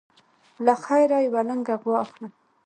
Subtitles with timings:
[0.65, 2.31] له خیره یوه لنګه غوا اخلم.